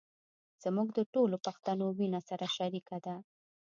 زموږ 0.63 0.87
د 0.97 0.99
ټولو 1.13 1.35
پښتنو 1.45 1.85
وينه 1.97 2.21
سره 2.29 2.45
شریکه 2.57 2.97
ده. 3.05 3.15